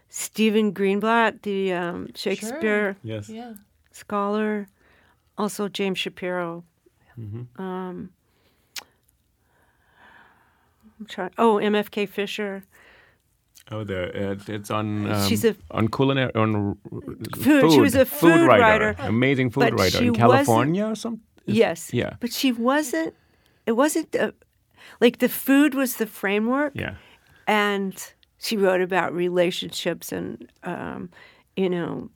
[0.09, 3.29] Stephen Greenblatt, the um, Shakespeare yes.
[3.29, 3.55] Yeah.
[3.91, 4.69] scholar.
[5.37, 6.65] Also, James Shapiro.
[7.19, 7.61] Mm-hmm.
[7.61, 8.11] Um,
[11.01, 11.31] I'm trying.
[11.37, 12.65] Oh, MFK Fisher.
[13.71, 15.11] Oh, the uh, it's on.
[15.11, 16.77] Um, She's a- on culinary on r-
[17.37, 18.95] Food- she was a food writer.
[19.01, 21.23] amazing food writer in California or something.
[21.47, 21.93] Yes.
[21.93, 22.15] Yeah.
[22.21, 23.15] But she wasn't.
[23.67, 24.35] It wasn't the,
[25.01, 26.73] like the food was the framework.
[26.75, 26.95] Yeah.
[27.47, 27.95] and
[28.41, 31.11] she wrote about relationships and um,
[31.57, 32.09] you know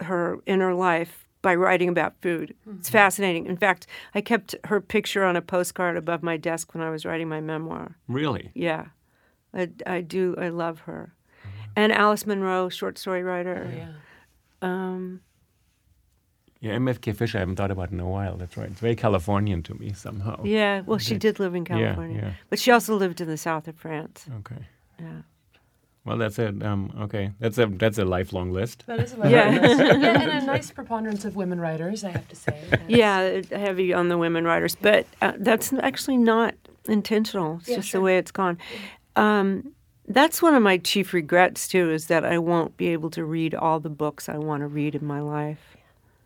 [0.00, 2.54] her inner life by writing about food.
[2.78, 3.46] It's fascinating.
[3.46, 7.04] In fact, I kept her picture on a postcard above my desk when I was
[7.06, 7.96] writing my memoir.
[8.08, 8.50] Really.
[8.54, 8.86] Yeah,
[9.56, 10.34] I, I do.
[10.38, 11.12] I love her,
[11.74, 13.68] and Alice Munro, short story writer.
[13.74, 13.88] Yeah.
[14.62, 15.20] Um,
[16.60, 17.38] Yeah, MFK Fisher.
[17.38, 18.36] I haven't thought about in a while.
[18.36, 18.70] That's right.
[18.70, 20.42] It's very Californian to me somehow.
[20.44, 20.82] yeah.
[20.86, 22.32] Well, she did live in California, yeah.
[22.50, 24.26] but she also lived in the south of France.
[24.40, 24.62] Okay.
[24.98, 25.22] Yeah.
[26.06, 26.62] Well, that's it.
[26.62, 28.84] Um, okay, that's a that's a lifelong list.
[28.86, 29.50] That is a lifelong Yeah.
[29.98, 32.56] yeah, and a nice preponderance of women writers, I have to say.
[32.70, 36.54] That's- Yeah, heavy on the women writers, but uh, that's actually not
[36.88, 37.56] intentional.
[37.58, 37.98] It's Yeah, just sure.
[38.00, 38.56] the way it's gone.
[39.16, 39.72] Um,
[40.08, 43.54] that's one of my chief regrets too, is that I won't be able to read
[43.54, 45.76] all the books I want to read in my life.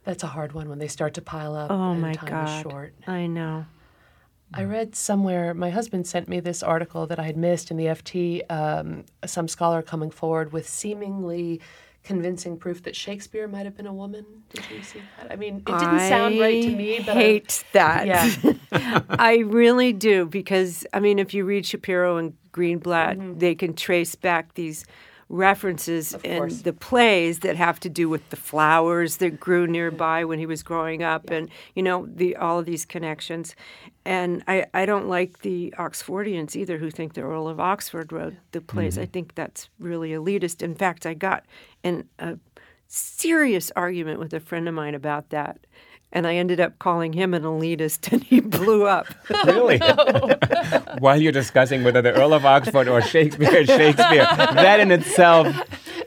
[0.05, 2.49] That's a hard one when they start to pile up Oh and my time God!
[2.49, 2.95] is short.
[3.07, 3.67] I know.
[4.53, 7.87] I read somewhere, my husband sent me this article that I had missed in the
[7.87, 11.61] FT, um, some scholar coming forward with seemingly
[12.03, 14.25] convincing proof that Shakespeare might have been a woman.
[14.53, 15.31] Did you see that?
[15.33, 18.07] I mean, it didn't sound right to me, but I- hate that.
[18.07, 19.01] Yeah.
[19.11, 23.39] I really do because I mean, if you read Shapiro and Greenblatt, Mm-hmm.
[23.39, 24.85] they can trace back these
[25.29, 26.63] references in course.
[26.63, 30.63] the plays that have to do with the flowers that grew nearby when he was
[30.65, 33.55] growing up, and you know the all of these connections.
[34.05, 38.35] And I, I don't like the Oxfordians either, who think the Earl of Oxford wrote
[38.53, 38.99] the plays.
[38.99, 40.63] I think that's really elitist.
[40.63, 41.45] In fact, I got
[41.83, 42.39] in a
[42.87, 45.59] serious argument with a friend of mine about that.
[46.13, 49.07] And I ended up calling him an elitist, and he blew up.
[49.47, 49.79] Really?
[50.99, 55.47] While you're discussing whether the Earl of Oxford or Shakespeare is Shakespeare, that in itself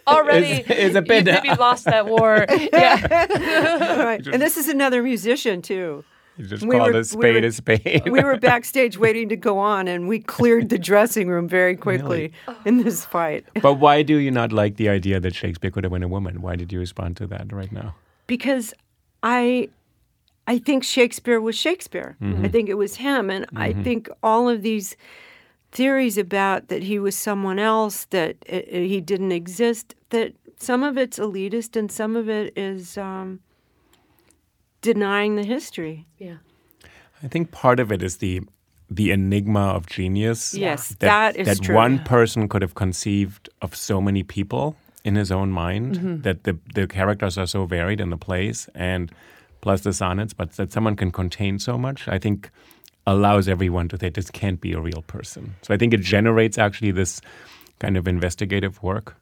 [0.06, 1.26] Already, is, is a bit.
[1.26, 2.46] you maybe lost that war.
[2.50, 4.04] Yeah.
[4.04, 4.28] right.
[4.28, 6.04] And this is another musician too.
[6.38, 8.10] You just We call were- a we spade were- a spade.
[8.10, 12.34] We were backstage waiting to go on, and we cleared the dressing room very quickly
[12.66, 15.94] in this fight but why do you not like the idea that Shakespeare could have
[15.94, 16.42] been a woman?
[16.42, 17.94] Why did you respond to that right now?
[18.26, 18.74] because
[19.22, 19.70] I,
[20.48, 22.18] I think Shakespeare was Shakespeare.
[22.22, 24.96] I think it was him, and I think all of these
[25.72, 30.84] theories about that he was someone else, that uh, uh, he didn't exist, that some
[30.84, 33.40] of it's elitist and some of it is um,
[34.84, 36.06] denying the history.
[36.20, 36.38] yeah.
[37.24, 38.42] I think part of it is the
[38.90, 40.54] the enigma of genius.
[40.54, 41.76] Yes, that is that true.
[41.76, 45.96] one person could have conceived of so many people in his own mind.
[45.96, 46.22] Mm-hmm.
[46.22, 49.12] That the the characters are so varied in the plays, and
[49.62, 52.08] plus the sonnets, but that someone can contain so much.
[52.10, 52.52] I think
[53.06, 55.56] allows everyone to say this can't be a real person.
[55.62, 57.22] So I think it generates actually this
[57.80, 59.16] kind of investigative work.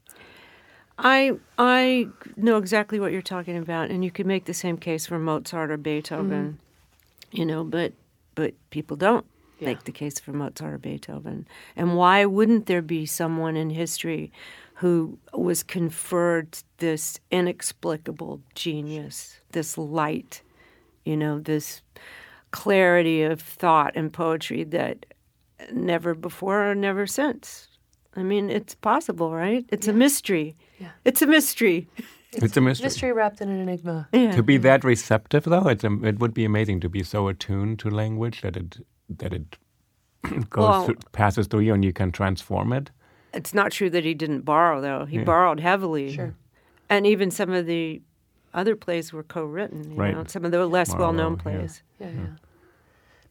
[1.01, 5.05] I I know exactly what you're talking about, and you could make the same case
[5.05, 7.37] for Mozart or Beethoven, mm-hmm.
[7.37, 7.93] you know, but
[8.35, 9.25] but people don't.
[9.67, 11.47] make the case for Mozart or Beethoven.
[11.75, 14.31] And why wouldn't there be someone in history
[14.75, 20.41] who was conferred this inexplicable genius, this light,
[21.05, 21.83] you know, this
[22.49, 25.05] clarity of thought and poetry that
[25.71, 27.67] never before or never since.
[28.15, 29.65] I mean, it's possible, right?
[29.69, 30.55] It's a mystery.
[30.81, 30.91] Yeah.
[31.05, 31.87] It's a mystery.
[32.33, 32.85] It's, a mystery.
[32.85, 34.07] Mystery wrapped in an enigma.
[34.13, 34.31] Yeah.
[34.31, 37.79] To be that receptive, though, it's, um, it would be amazing to be so attuned
[37.79, 38.77] to language that it
[39.17, 39.57] that it
[40.49, 42.89] goes Well- through, passes through you and you can transform it.
[43.33, 45.05] It's not true that he didn't borrow, though.
[45.05, 46.13] He borrowed heavily.
[46.15, 46.33] Sure.
[46.89, 48.01] And even some of the
[48.53, 49.91] other plays were co-written.
[49.91, 50.13] You Right.
[50.15, 51.41] know, some of the less Marlowe, well-known yeah.
[51.41, 51.83] plays.
[51.99, 52.27] Yeah, yeah.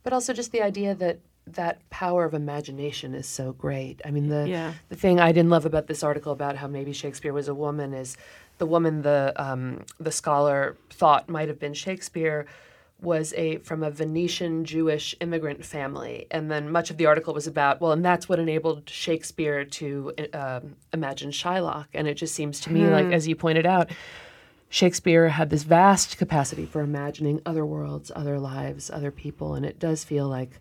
[0.03, 4.01] But also just the idea that that power of imagination is so great.
[4.05, 4.75] I mean, the Yeah.
[4.89, 7.93] the thing I didn't love about this article about how maybe Shakespeare was a woman
[7.93, 8.17] is
[8.59, 12.47] the woman the um, the scholar thought might have been Shakespeare
[13.01, 17.47] was a from a Venetian Jewish immigrant family, and then much of the article was
[17.47, 22.61] about well, and that's what enabled Shakespeare to um, imagine Shylock, and it just seems
[22.61, 23.91] to me like, as you pointed out,
[24.69, 29.79] Shakespeare had this vast capacity for imagining other worlds, other lives, other people, and it
[29.79, 30.61] does feel like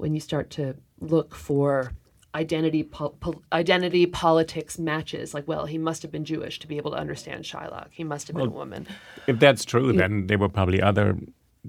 [0.00, 1.92] when you start to look for
[2.34, 6.76] identity pol- pol- identity politics matches, like well, he must have been Jewish to be
[6.78, 7.88] able to understand Shylock.
[7.90, 8.86] He must have been a woman.
[9.26, 11.18] If that's true, then there were probably other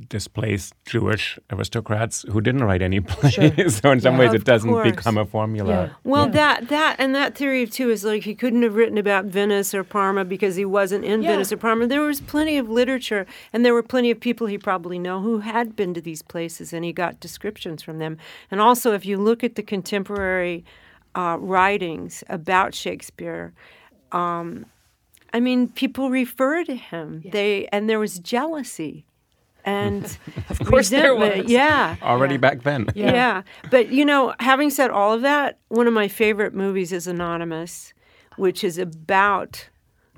[0.08, 3.76] displaced Jewish aristocrats who didn't write any plays.
[3.82, 4.92] so in some ways, it doesn't course.
[4.92, 5.96] become a formula.
[6.04, 9.74] Well, that that and that theory too is like he couldn't have written about Venice
[9.74, 11.32] or Parma because he wasn't in Yeah.
[11.32, 11.88] Venice or Parma.
[11.88, 15.40] There was plenty of literature, and there were plenty of people he probably know who
[15.40, 18.18] had been to these places, and he got descriptions from them.
[18.50, 20.64] And also, if you look at the contemporary
[21.16, 23.54] uh, writings about Shakespeare.
[24.12, 24.66] Um,
[25.34, 27.24] I mean, people refer to him.
[27.32, 29.06] They and there was jealousy,
[29.66, 30.18] and
[30.50, 31.46] Of course, there was.
[31.46, 32.88] Yeah, Already back then.
[32.96, 33.44] yeah.
[33.70, 37.94] But, you know, having said all of that, one of my favorite movies is Anonymous,
[38.38, 39.70] which is about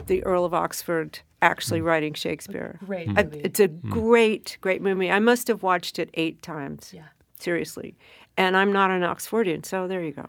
[0.08, 1.86] the Earl of Oxford actually hmm.
[1.86, 2.80] writing Shakespeare.
[2.86, 3.42] Great I- movie.
[3.42, 3.90] it's a hmm.
[3.90, 5.12] great, great movie.
[5.12, 6.92] I must have watched it eight times.
[6.94, 7.04] Yeah.
[7.40, 7.96] Seriously.
[8.38, 10.28] And I'm not an Oxfordian, so there you go.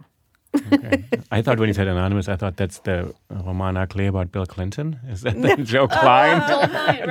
[1.31, 4.47] I thought when you said anonymous, I thought that's the roman à clé about Bill
[4.47, 5.01] Clinton.
[5.09, 6.41] Is that the Joe Klein?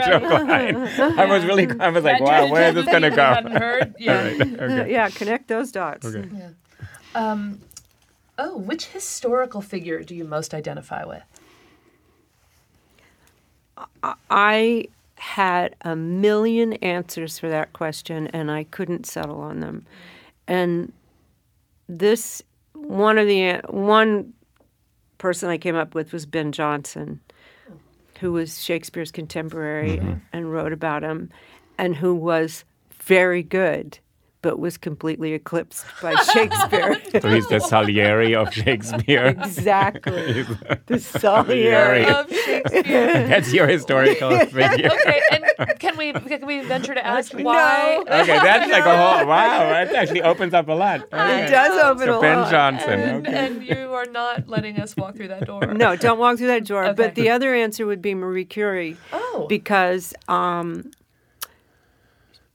[0.06, 0.78] Joe Klein.
[1.20, 3.34] I was really, I was like, wow, where is this going to go?
[3.52, 3.96] heard.
[4.00, 4.34] Yeah.
[4.40, 4.92] Okay.
[4.92, 6.06] Yeah, connect those dots.
[6.06, 6.28] Okay.
[7.16, 7.62] Um,
[8.38, 11.24] oh, which historical figure do you most identify with?
[14.30, 19.86] I had a million answers for that question and I couldn't settle on them.
[20.48, 20.92] And
[21.88, 22.42] this
[22.88, 24.34] one of the one
[25.18, 27.20] person I came up with was Ben Jonson,
[28.20, 30.14] who was Shakespeare's contemporary mm-hmm.
[30.32, 31.30] and wrote about him
[31.78, 34.00] and who was very good
[34.44, 37.02] but was completely eclipsed by Shakespeare.
[37.24, 39.28] So he's the Salieri of Shakespeare.
[39.28, 40.44] exactly.
[40.88, 42.06] the Salieri.
[42.06, 43.28] Of Shakespeare.
[43.32, 44.92] That's your historical figure.
[44.92, 47.98] okay, and can we can we venture to ask why?
[48.02, 49.60] Okay, that's like a whole wow.
[49.70, 51.02] That actually opens up a lot.
[51.14, 51.46] Okay.
[51.46, 52.52] It does open So a Ben lot.
[52.52, 53.00] Jonson.
[53.00, 53.46] And, Okay.
[53.48, 55.66] and you are not letting us walk through that door.
[55.74, 56.84] No, don't walk through that door.
[56.86, 56.94] Okay.
[56.94, 58.98] But the other answer would be Marie Curie.
[59.14, 59.46] Oh.
[59.48, 60.92] Because um,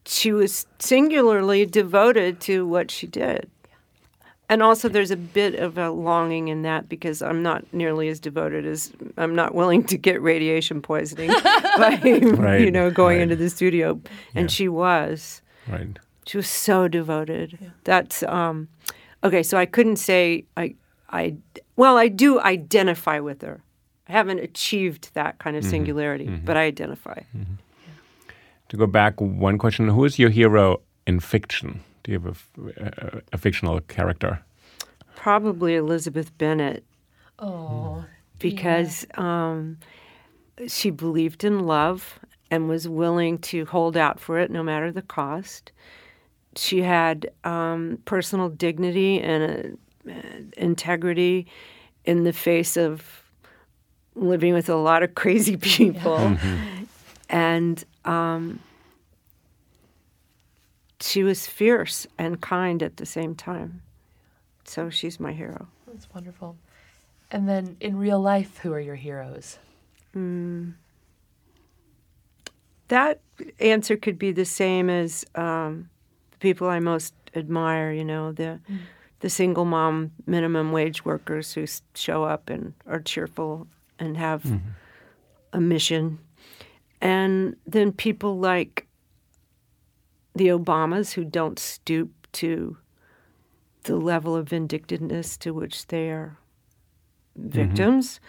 [0.09, 3.51] she was singularly devoted to what she did.
[4.49, 8.19] And also, there's a bit of a longing in that because I'm not nearly as
[8.19, 11.29] devoted as I'm not willing to get radiation poisoning
[11.77, 13.23] by you know going right.
[13.25, 14.01] into the studio,
[14.35, 15.43] and she was.
[15.69, 15.99] Right.
[16.25, 17.59] She was so devoted.
[17.61, 17.69] Yeah.
[17.85, 18.69] That's um,
[19.23, 19.43] okay.
[19.43, 20.75] So I couldn't say I,
[21.11, 21.37] I.
[21.77, 23.61] Well, I do identify with her.
[24.09, 25.71] I haven't achieved that kind of mm-hmm.
[25.71, 26.47] singularity, mm-hmm.
[26.47, 27.21] but I identify.
[27.37, 27.55] Mm-hmm.
[28.69, 31.81] To go back one question, who is your hero in fiction?
[32.05, 34.41] Do you have a fictional character?
[35.17, 36.85] Probably Elizabeth Bennet
[37.41, 38.05] Oh.
[38.41, 39.79] because um,
[40.67, 42.19] she believed in love
[42.51, 45.71] and was willing to hold out for it no matter the cost.
[46.57, 49.79] She had um, personal dignity and
[50.09, 50.13] uh,
[50.57, 51.47] integrity
[52.05, 53.23] in the face of
[54.15, 56.37] living with a lot of crazy people.
[57.29, 58.61] And um,
[61.01, 63.83] she was fierce and kind at the same time.
[64.65, 65.69] So she's my hero.
[65.87, 66.57] That's wonderful.
[67.31, 69.59] And then in real life, who are your heroes?
[72.89, 73.21] that
[73.61, 75.89] answer could be the same as um,
[76.33, 77.93] the people I most admire.
[77.93, 78.59] You know, the
[79.21, 84.45] the single mom minimum wage workers who show up and are cheerful and have
[85.53, 86.19] a mission,
[87.01, 88.87] and then people like
[90.35, 92.77] the Obamas who don't stoop to
[93.85, 96.37] the level of vindictiveness to which they are
[97.37, 98.21] victims.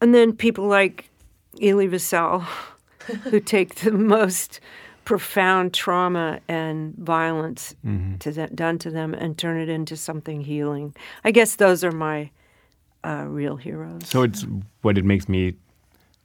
[0.00, 1.10] And then people like
[1.60, 2.42] Elie Wiesel,
[3.24, 4.60] who take the most
[5.04, 7.74] profound trauma and violence
[8.20, 10.94] to them, done to them and turn it into something healing.
[11.24, 12.30] I guess those are my
[13.04, 14.06] uh, real heroes.
[14.06, 14.46] So it's
[14.82, 15.54] what it makes me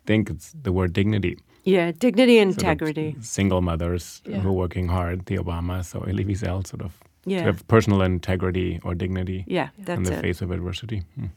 [0.06, 1.38] think it's the word dignity.
[1.64, 3.16] Yeah, dignity and Sort of integrity.
[3.22, 4.40] single mothers Yeah.
[4.42, 6.92] who are working hard, the Obama, so Elie Wiesel sort of
[7.26, 7.40] Yeah.
[7.40, 10.22] to have personal integrity or dignity Yeah, that's in the it.
[10.22, 11.04] face of adversity.
[11.16, 11.28] Hmm.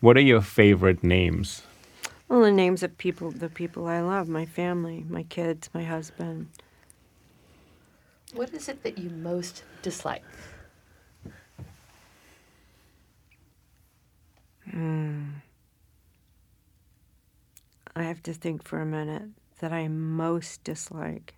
[0.00, 1.62] What are your favorite names?
[2.28, 6.48] Well, the names of people, the people I love, my family, my kids, my husband.
[8.34, 10.24] What is it that you most dislike?
[17.94, 19.24] I have to think for a minute
[19.60, 21.34] that I most dislike.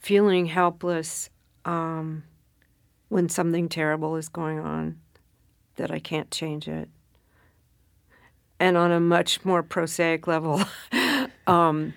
[0.00, 1.30] Feeling helpless
[1.64, 2.24] um,
[3.08, 4.98] when something terrible is going on,
[5.76, 6.88] that I can't change it.
[8.58, 10.62] And on a much more prosaic level,
[11.46, 11.94] um,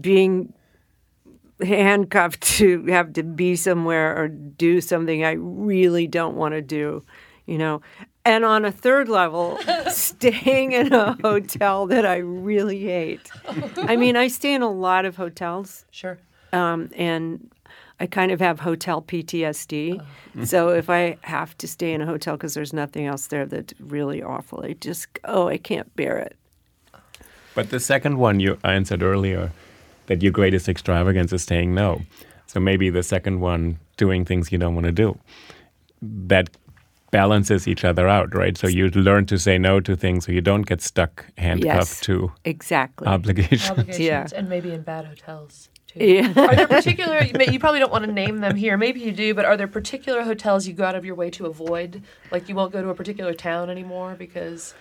[0.00, 0.52] being
[1.62, 7.04] handcuffed to have to be somewhere or do something I really don't want to do,
[7.46, 7.80] you know.
[8.24, 9.58] And on a third level,
[9.90, 13.30] staying in a hotel that I really hate.
[13.76, 16.18] I mean, I stay in a lot of hotels, Sure.
[16.52, 17.50] um, and
[18.00, 20.02] I kind of have hotel PTSD.
[20.44, 23.74] So if I have to stay in a hotel because there's nothing else there that's
[23.78, 26.36] really awful, I just, oh, I can't bear it.
[27.54, 29.52] But the second one you answered earlier,
[30.06, 32.02] that your greatest extravagance is saying no.
[32.46, 35.18] So maybe the second one, doing things you don't want to do.
[36.02, 36.50] That
[37.18, 38.56] balances each other out, right?
[38.62, 42.00] So you learn to say no to things so you don't get stuck handcuffed Yes.
[42.08, 43.06] to Exactly.
[43.06, 43.70] obligations.
[43.70, 44.00] Obligations
[44.32, 44.38] Yeah.
[44.38, 46.04] and maybe in bad hotels too.
[46.04, 46.32] Yeah.
[46.48, 47.16] Are there particular?
[47.22, 48.76] You, you probably don't want to name them here.
[48.76, 51.46] Maybe you do, but are there particular hotels you go out of your way to
[51.46, 52.02] avoid?
[52.32, 54.74] Like you won't go to a particular town anymore because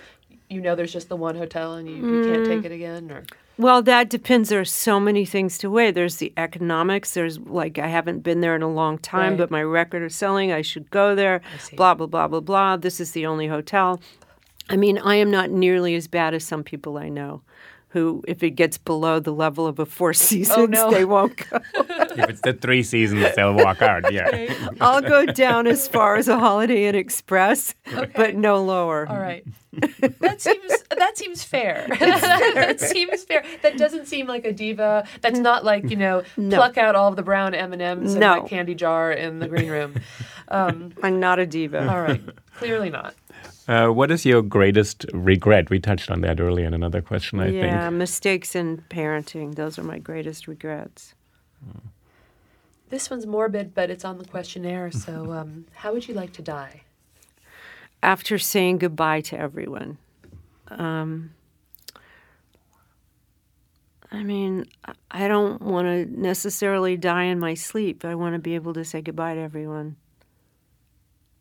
[0.49, 2.65] you know there's just the one hotel and you, you can't take mm.
[2.65, 3.11] it again.
[3.11, 3.23] Or
[3.57, 4.49] Well, that depends.
[4.49, 5.91] There's so many things to weigh.
[5.91, 7.13] There's the economics.
[7.13, 9.39] There's like I haven't been there in a long time, Right.
[9.39, 10.51] but my record is selling.
[10.51, 11.41] I should go there.
[11.75, 12.77] Blah blah blah blah blah.
[12.77, 13.99] This is the only hotel.
[14.69, 17.41] I mean, I am not nearly as bad as some people I know,
[17.93, 20.91] who if it gets below the level of a Four Seasons, no.
[20.91, 21.59] they won't go.
[21.75, 24.11] if it's the three seasons, they'll walk out.
[24.11, 24.53] Yeah.
[24.81, 27.75] I'll go down as far as a Holiday Inn Express,
[28.15, 29.07] but no lower.
[29.07, 29.45] all right,
[30.19, 31.87] that seems that seems fair.
[31.99, 33.43] that seems fair.
[33.61, 35.07] That doesn't seem like a diva.
[35.21, 36.57] That's not like you know No.
[36.57, 38.41] pluck out all of the brown M and M's in No.
[38.41, 39.95] my candy jar in the green room.
[40.49, 41.87] Um, I'm not a diva.
[41.89, 42.21] all right,
[42.57, 43.15] clearly not.
[43.67, 45.69] Uh, what is your greatest regret?
[45.69, 47.73] We touched on that earlier in another question, I yeah, think.
[47.73, 49.55] Yeah, mistakes in parenting.
[49.55, 51.13] Those are my greatest regrets.
[52.89, 54.91] This one's morbid, but it's on the questionnaire.
[54.91, 56.81] So, um, how would you like to die?
[58.03, 59.97] after saying goodbye to everyone.
[60.67, 61.33] Um,
[64.11, 68.03] I mean, I- I don't want to necessarily die in my sleep.
[68.05, 69.95] I want to be able to say goodbye to everyone.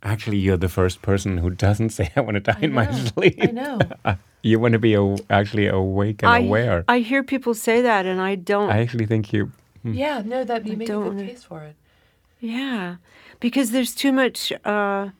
[0.05, 3.39] Actually, you're the first person who doesn't say, I want to die in my sleep.
[3.43, 3.79] I know.
[4.45, 6.85] You want to be aw- actually awake and I, aware.
[6.89, 8.71] I hear people say that, and I don't.
[8.71, 9.53] I actually think you.
[9.85, 11.77] Yeah, no, that you make a don't good wanna- case for it.
[12.41, 12.97] yeah,
[13.39, 14.53] because there's too much.
[14.65, 15.11] Uh,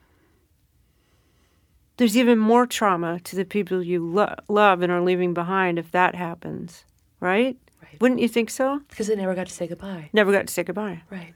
[1.95, 5.91] there's even more trauma to the people you lo- love and are leaving behind if
[5.91, 6.83] that happens,
[7.21, 7.55] right?
[7.81, 8.01] Right.
[8.01, 8.81] Wouldn't you think so?
[8.89, 10.09] Because they never got to say goodbye.
[10.11, 11.01] Never got to say goodbye.
[11.09, 11.33] Right.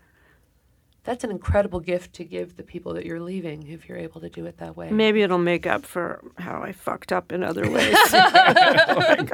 [1.07, 4.27] That's an incredible gift to give the people that you're leaving if you're able to
[4.27, 4.89] do it that way.
[4.91, 7.95] Maybe it'll make up for how I fucked up in other ways.
[8.13, 9.27] uh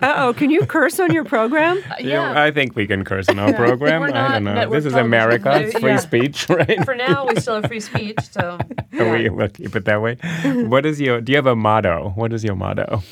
[0.00, 1.78] oh, can you curse on your program?
[1.98, 2.40] you- yeah.
[2.40, 4.04] I think we can curse on our program.
[4.04, 4.70] I don't know.
[4.70, 4.94] This is.
[4.94, 5.62] America.
[5.62, 5.96] It's free yeah.
[5.96, 6.84] speech, right?
[6.84, 8.56] For now, we still have free speech, so
[8.92, 10.14] we will keep it that way.
[10.68, 11.20] what is your?
[11.20, 12.10] Do you have a motto?
[12.14, 13.02] What is your motto?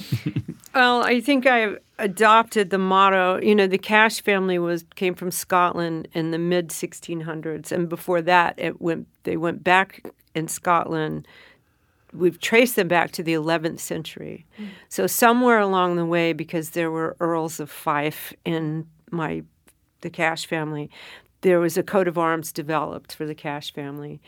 [0.72, 3.40] Well, I think I adopted the motto.
[3.40, 8.22] You know, the Cash family was came from Scotland in the mid 1600s, and before
[8.22, 9.08] that, it went.
[9.24, 11.26] They went back in Scotland.
[12.12, 14.46] We've traced them back to the 11th century.
[14.56, 14.66] Hmm.
[14.88, 19.42] So somewhere along the way, because there were earls of Fife in my
[20.02, 20.90] the Cash family,
[21.40, 24.20] there was a coat of arms developed for the Cash family,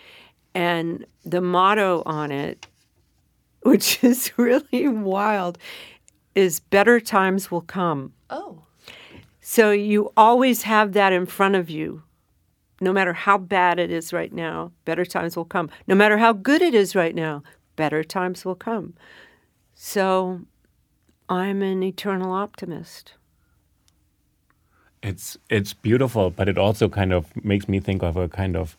[0.55, 2.67] and the motto on it,
[3.63, 5.59] which is really wild,
[6.39, 8.13] is better times will come.
[8.31, 8.63] oh,
[9.41, 12.03] So you always have that in front of you.
[12.81, 15.69] No matter how bad it is right now, better times will come.
[15.89, 17.43] No matter how good it is right now,
[17.75, 18.95] better times will come.
[19.75, 20.43] So
[21.29, 23.15] I'm an eternal optimist.
[25.03, 28.77] It's it's beautiful, but it also kind of makes me think of a kind of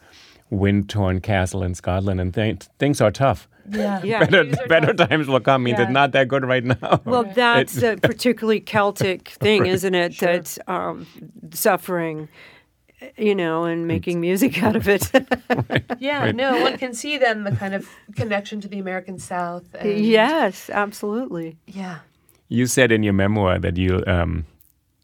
[0.50, 3.48] wind-torn castle in Scotland, and th- things are tough.
[3.72, 4.02] Yeah.
[4.04, 4.26] Yeah.
[4.26, 5.62] better better times will come.
[5.62, 5.84] I mean, Yeah.
[5.84, 7.02] it's not that good right now.
[7.06, 10.18] Well, that's a particularly Celtic thing, isn't it?
[10.20, 11.06] That um,
[11.54, 12.28] suffering,
[13.18, 15.12] you know, and making music out of it.
[16.00, 19.64] Yeah, no, one can see then the kind of connection to the American South.
[19.76, 21.58] And, yes, absolutely.
[21.68, 22.00] Yeah.
[22.48, 24.46] You said in your memoir that you um,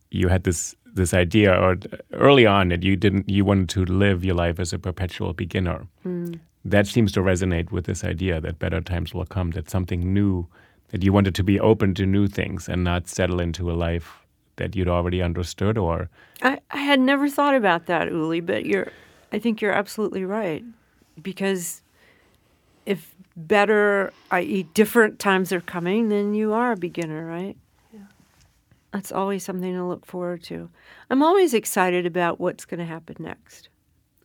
[0.09, 1.76] you had this this idea, or
[2.13, 5.86] early on, that you didn't you wanted to live your life as a perpetual beginner.
[6.66, 9.51] That seems to resonate with this idea that better times will come.
[9.51, 10.47] That something new,
[10.89, 14.26] that you wanted to be open to new things and not settle into a life
[14.55, 15.78] that you'd already understood.
[15.78, 16.09] Or
[16.41, 18.91] I, I had never thought about that, Uli, but you're,
[19.32, 20.63] I think you're absolutely right.
[21.22, 21.84] Because
[22.86, 27.57] if better, i.e., different times are coming, then you are a beginner, right?
[27.93, 28.01] Yeah.
[28.91, 30.70] That's always something to look forward to.
[31.09, 33.70] I'm always excited about what's going to happen next.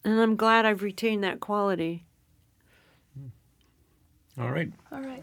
[0.04, 2.04] And I'm glad I've retained that quality.
[4.38, 5.22] All right, All right.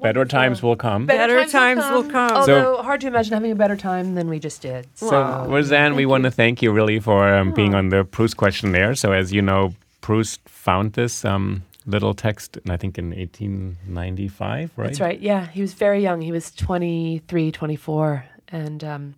[0.00, 1.06] better times will come.
[1.06, 2.32] Better times will come.
[2.32, 4.86] Although hard to imagine having a better time than we just did.
[4.94, 8.94] So, Rosanne, we want to thank you really for um, being on the Proust questionnaire.
[8.94, 14.72] So, as you know, Proust found this um, little text, and I think, in 1895,
[14.76, 14.86] right?
[14.86, 15.20] That's right.
[15.20, 16.20] Yeah, he was very young.
[16.20, 19.14] He was 23, 24, and um,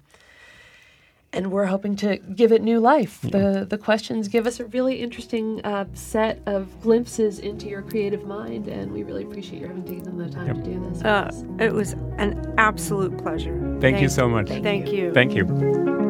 [1.33, 3.21] and we're hoping to give it new life.
[3.23, 8.27] The the questions give us a really interesting uh, set of glimpses into your creative
[8.27, 11.03] mind, and we really appreciate your having taken the time to do this.
[11.03, 13.79] Uh, it was an absolute pleasure.
[13.81, 14.49] Thank you so much.
[14.49, 15.13] Thank you.
[15.13, 16.10] Thank you.